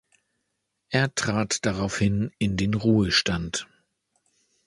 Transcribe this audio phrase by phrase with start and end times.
[0.89, 3.67] Er trat daraufhin in den Ruhestand.